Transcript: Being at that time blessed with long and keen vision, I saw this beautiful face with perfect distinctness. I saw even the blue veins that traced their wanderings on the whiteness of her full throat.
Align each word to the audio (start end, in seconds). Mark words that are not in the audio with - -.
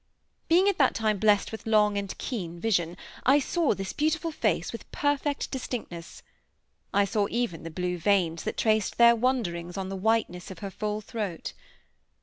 Being 0.47 0.67
at 0.67 0.79
that 0.79 0.95
time 0.95 1.19
blessed 1.19 1.51
with 1.51 1.67
long 1.67 1.95
and 1.95 2.17
keen 2.17 2.59
vision, 2.59 2.97
I 3.23 3.37
saw 3.37 3.75
this 3.75 3.93
beautiful 3.93 4.31
face 4.31 4.71
with 4.71 4.91
perfect 4.91 5.51
distinctness. 5.51 6.23
I 6.91 7.05
saw 7.05 7.27
even 7.29 7.61
the 7.61 7.69
blue 7.69 7.99
veins 7.99 8.41
that 8.45 8.57
traced 8.57 8.97
their 8.97 9.15
wanderings 9.15 9.77
on 9.77 9.89
the 9.89 9.95
whiteness 9.95 10.49
of 10.49 10.57
her 10.57 10.71
full 10.71 11.01
throat. 11.01 11.53